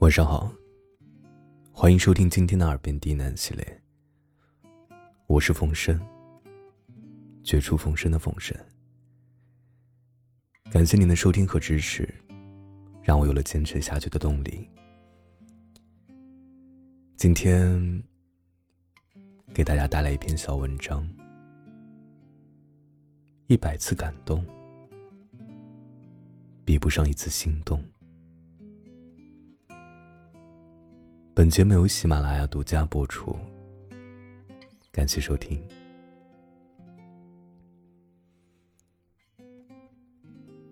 [0.00, 0.50] 晚上好，
[1.70, 3.82] 欢迎收听今天的耳边低喃系列。
[5.26, 6.00] 我是风声，
[7.44, 8.56] 绝处逢生的风声。
[10.70, 12.08] 感谢您的收听和支持，
[13.02, 14.66] 让我有了坚持下去的动力。
[17.18, 18.02] 今天
[19.52, 21.06] 给大家带来一篇小文章：
[23.48, 24.42] 一百次感动，
[26.64, 27.84] 比不上一次心动。
[31.32, 33.38] 本节目由喜马拉雅独家播出，
[34.90, 35.62] 感谢收听。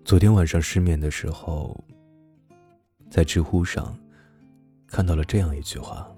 [0.05, 1.85] 昨天晚上失眠的时候，
[3.09, 3.97] 在知乎上
[4.89, 6.13] 看到了这样一句话：“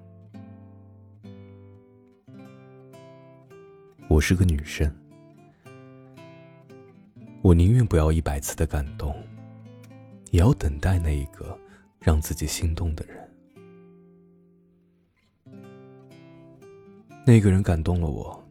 [4.09, 4.91] 我是个女生，
[7.43, 9.15] 我宁愿不要一百次的感动，
[10.31, 11.57] 也要等待那一个
[12.01, 13.21] 让自己心动的人。”
[17.27, 18.45] 那个人感动了我，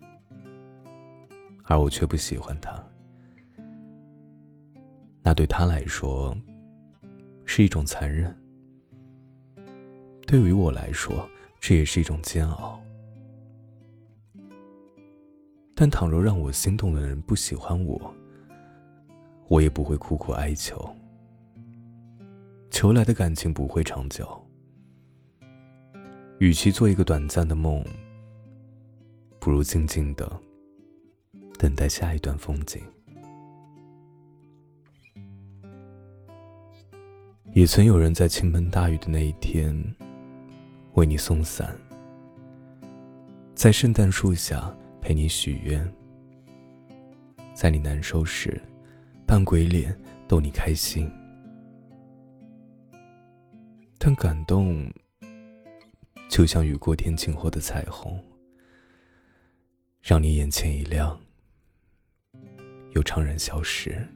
[1.65, 2.81] 而我却不喜欢他。
[5.21, 6.35] 那对他来说
[7.45, 8.33] 是一种残忍，
[10.25, 11.27] 对于我来说，
[11.59, 12.79] 这也是一种煎熬。
[15.75, 18.13] 但倘若让我心动的人不喜欢我，
[19.47, 20.89] 我也不会苦苦哀求，
[22.69, 24.27] 求来的感情不会长久。
[26.39, 27.83] 与其做一个短暂的梦。
[29.39, 30.29] 不如静静的
[31.57, 32.81] 等待下一段风景。
[37.53, 39.75] 也曾有人在倾盆大雨的那一天
[40.93, 41.75] 为你送伞，
[43.55, 45.91] 在圣诞树下陪你许愿，
[47.53, 48.61] 在你难受时
[49.25, 51.09] 扮鬼脸逗你开心。
[53.97, 54.89] 但感动
[56.29, 58.23] 就像雨过天晴后的彩虹。
[60.01, 61.19] 让你眼前一亮，
[62.91, 64.07] 又怅然消失。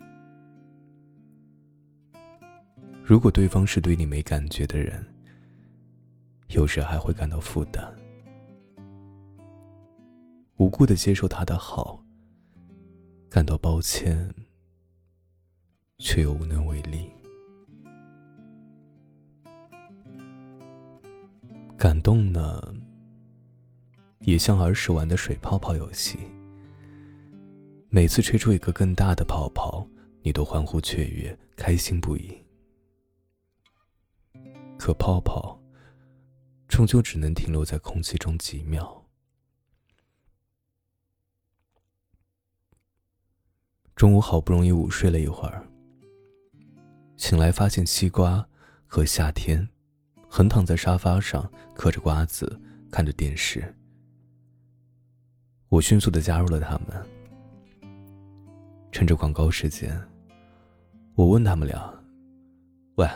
[3.03, 5.05] 如果对方是对你没感觉的人，
[6.47, 7.93] 有时还会感到负担，
[10.57, 12.01] 无辜的接受他的好，
[13.29, 14.33] 感到抱歉，
[15.97, 17.11] 却又无能为力。
[21.77, 22.73] 感动呢？
[24.23, 26.17] 也像儿时玩的水泡泡游戏，
[27.89, 29.85] 每次吹出一个更大的泡泡，
[30.21, 32.41] 你都欢呼雀跃，开心不已。
[34.77, 35.61] 可泡泡
[36.67, 39.05] 终究只能停留在空气中几秒。
[43.95, 45.67] 中午好不容易午睡了一会儿，
[47.17, 48.47] 醒来发现西瓜
[48.87, 49.67] 和夏天
[50.27, 53.73] 横躺在沙发上，嗑着瓜子，看着电视。
[55.73, 56.89] 我迅速的加入了他们。
[58.91, 59.99] 趁着广告时间，
[61.15, 61.91] 我问他们俩
[62.93, 63.09] ：“喂，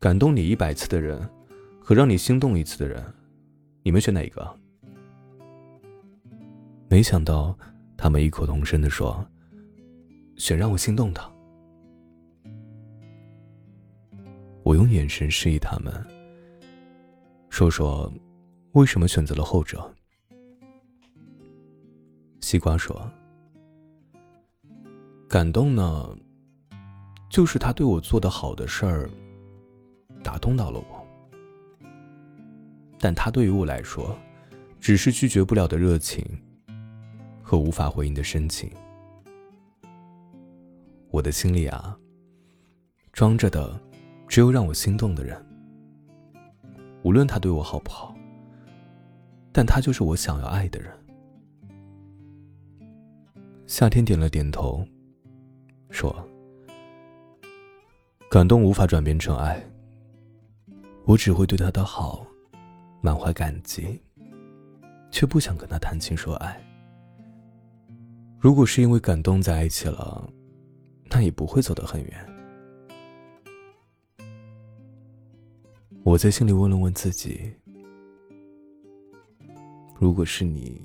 [0.00, 1.20] 感动你一百次的人，
[1.78, 3.04] 和让你心动一次的人，
[3.82, 4.58] 你们选哪一个？”
[6.88, 7.54] 没想到，
[7.94, 9.22] 他们异口同声的说
[10.36, 11.20] ：“选让我心动的。”
[14.64, 15.92] 我用眼神示意他们，
[17.50, 18.10] 说说
[18.72, 19.94] 为什么选择了后者。
[22.52, 23.10] 西瓜说
[25.26, 26.14] ：“感动呢，
[27.30, 29.08] 就是他对我做的好的事儿，
[30.22, 31.02] 打动到了我。
[32.98, 34.14] 但他对于我来说，
[34.78, 36.22] 只是拒绝不了的热情
[37.42, 38.70] 和无法回应的深情。
[41.08, 41.96] 我的心里啊，
[43.14, 43.80] 装着的
[44.28, 45.42] 只有让我心动的人。
[47.02, 48.14] 无论他对我好不好，
[49.54, 50.92] 但他就是我想要爱的人。”
[53.72, 54.86] 夏天点了点头，
[55.88, 56.14] 说
[58.30, 59.58] ：“感动无法转变成爱，
[61.06, 62.26] 我只会对他的好
[63.00, 63.98] 满怀感激，
[65.10, 66.62] 却不想跟他谈情说爱。
[68.38, 70.30] 如果是因为感动在一起了，
[71.08, 72.28] 那也不会走得很远。”
[76.04, 77.50] 我在心里问了问自己
[79.98, 80.78] ：“如果是你，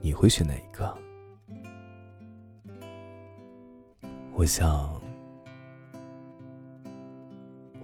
[0.00, 0.96] 你会选哪一个？”
[4.34, 5.00] 我想，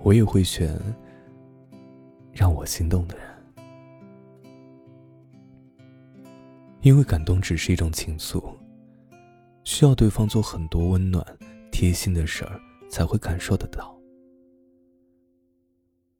[0.02, 0.76] 我也会选
[2.32, 3.26] 让我心动的人，
[6.80, 8.42] 因为感动只是一种情愫，
[9.62, 11.24] 需要对方做很多温暖、
[11.70, 12.60] 贴心的事儿
[12.90, 13.96] 才会感受得到。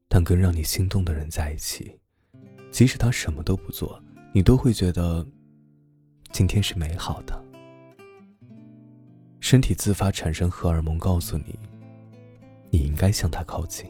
[0.07, 1.99] 但跟让你心动的人在一起，
[2.71, 4.01] 即使他什么都不做，
[4.33, 5.27] 你都会觉得
[6.31, 7.48] 今天是美好的。
[9.39, 11.57] 身体自发产生荷尔蒙，告诉你，
[12.69, 13.89] 你应该向他靠近。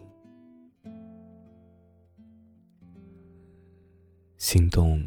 [4.38, 5.04] 心动，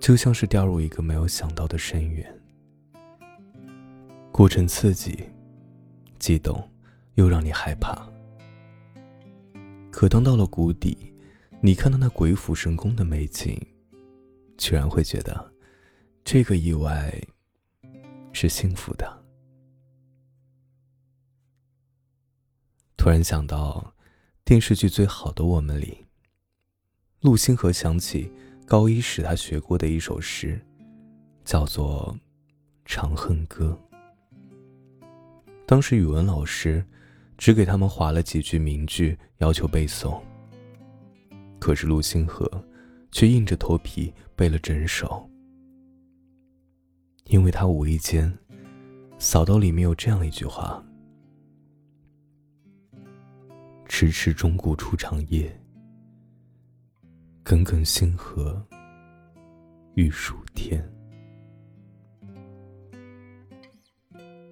[0.00, 2.40] 就像是掉入一个没有想到的深渊，
[4.32, 5.16] 过程刺激、
[6.18, 6.68] 激动，
[7.14, 8.10] 又让你害怕。
[9.92, 11.14] 可当到了谷底，
[11.60, 13.56] 你看到那鬼斧神工的美景，
[14.56, 15.52] 居然会觉得，
[16.24, 17.12] 这个意外。
[18.32, 19.22] 是幸福的。
[22.96, 23.94] 突然想到，
[24.44, 26.06] 电视剧《最好的我们》里，
[27.20, 28.30] 陆星河想起
[28.66, 30.60] 高一时他学过的一首诗，
[31.44, 32.16] 叫做
[32.84, 33.76] 《长恨歌》。
[35.66, 36.84] 当时语文老师
[37.36, 40.22] 只给他们划了几句名句，要求背诵。
[41.58, 42.48] 可是陆星河
[43.10, 45.28] 却硬着头皮背了整首。
[47.24, 48.30] 因为他无意间
[49.18, 50.84] 扫到里面有这样一句话
[53.86, 55.58] ：“迟迟钟鼓初长夜，
[57.42, 58.62] 耿耿星河
[59.94, 60.86] 欲曙天。”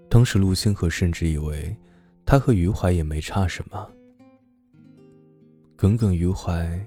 [0.08, 1.76] 当时陆星河甚至以为
[2.24, 3.90] 他和余淮也没差什么，
[5.76, 6.86] 耿耿于怀，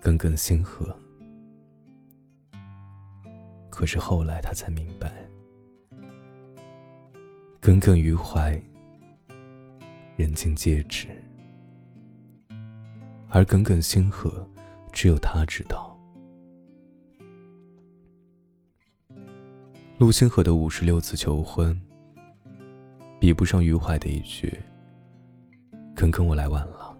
[0.00, 0.96] 耿耿星河。
[3.84, 5.12] 可是后来他才明白，
[7.60, 8.58] 耿耿于怀，
[10.16, 11.08] 人尽皆知；
[13.28, 14.48] 而耿耿星河，
[14.90, 15.94] 只有他知道。
[19.98, 21.78] 陆星河的五十六次求婚，
[23.20, 24.50] 比不上余淮的一句
[25.94, 26.98] “耿耿，我来晚了”。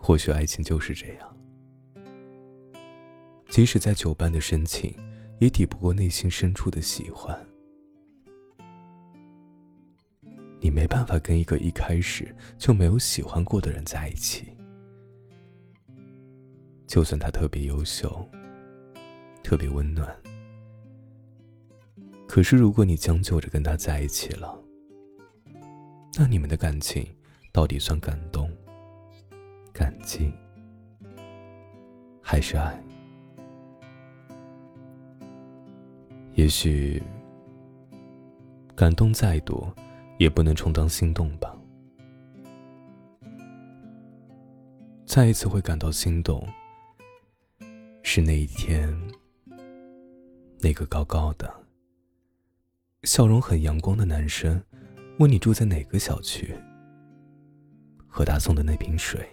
[0.00, 1.37] 或许爱情就是这样。
[3.48, 4.94] 即使再久伴的深情，
[5.38, 7.36] 也抵不过内心深处的喜欢。
[10.60, 14.52] 你没办法跟一个一开始就没有喜欢过的人在一起，
[16.86, 18.28] 就算他特别优秀、
[19.42, 20.14] 特别温暖。
[22.26, 24.62] 可是，如果你将就着跟他在一起了，
[26.18, 27.06] 那你们的感情
[27.52, 28.50] 到底算感动、
[29.72, 30.30] 感激，
[32.20, 32.78] 还是爱？
[36.38, 37.02] 也许，
[38.76, 39.74] 感动再多，
[40.18, 41.52] 也不能充当心动吧。
[45.04, 46.46] 再一次会感到心动，
[48.04, 48.88] 是那一天，
[50.60, 51.52] 那个高高的、
[53.02, 54.62] 笑容很阳光的男生，
[55.18, 56.54] 问你住在哪个小区，
[58.06, 59.28] 和他送的那瓶水。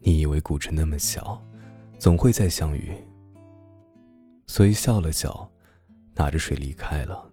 [0.00, 1.42] 你以为古城那么小，
[1.98, 2.92] 总会再相遇。
[4.50, 5.48] 所以笑了笑，
[6.16, 7.30] 拿着水离开了。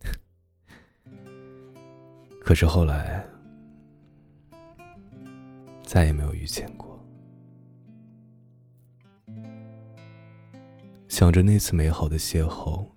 [2.40, 3.22] 可是后来，
[5.82, 6.98] 再也没有遇见过。
[11.08, 12.88] 想着那次美好的邂逅，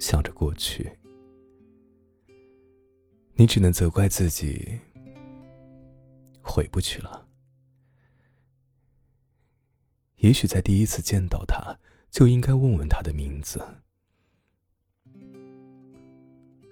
[0.00, 0.98] 想着过去，
[3.34, 4.80] 你只能责怪自己，
[6.42, 7.24] 回不去了。
[10.16, 11.78] 也许在第一次见到他，
[12.10, 13.62] 就应该问问他的名字。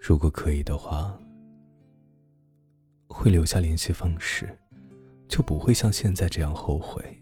[0.01, 1.19] 如果可以的话，
[3.07, 4.59] 会留下联系方式，
[5.29, 7.19] 就不会像现在这样后悔。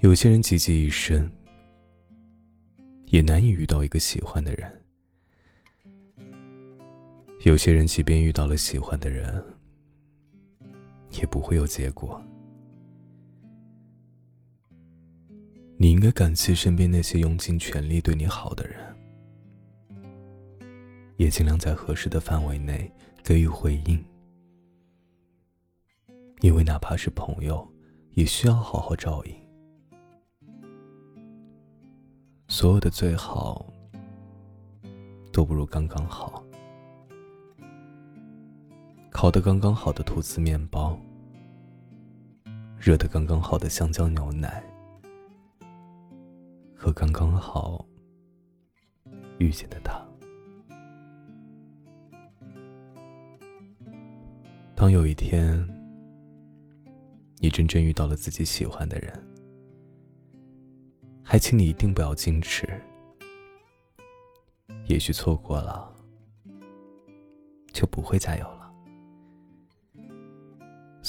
[0.00, 1.30] 有些人汲汲一生，
[3.06, 4.66] 也难以遇到一个喜欢的人；
[7.44, 9.44] 有些人即便遇到了喜欢的人，
[11.12, 12.20] 也不会有结果。
[15.76, 18.96] 你应该感谢身边那些用尽全力对你好的人，
[21.16, 22.92] 也尽量在合适的范围内
[23.24, 24.04] 给予回应，
[26.40, 27.66] 因为哪怕是朋友，
[28.12, 29.34] 也需要好好照应。
[32.46, 33.72] 所有的最好，
[35.32, 36.44] 都不如刚刚好。
[39.20, 40.98] 烤的刚刚好的吐司面包，
[42.78, 44.64] 热的刚刚好的香蕉牛奶，
[46.74, 47.84] 和刚刚好
[49.36, 50.02] 遇见的他。
[54.74, 55.68] 当有一天，
[57.40, 59.12] 你真正遇到了自己喜欢的人，
[61.22, 62.66] 还请你一定不要矜持。
[64.86, 65.94] 也许错过了，
[67.70, 68.59] 就不会再有了。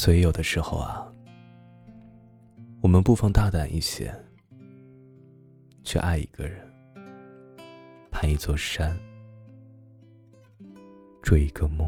[0.02, 1.06] 所以有的时候啊，
[2.82, 4.12] 我们不妨大胆一些，
[5.84, 6.68] 去爱一个人，
[8.10, 8.98] 攀一座山，
[11.22, 11.88] 追一个梦。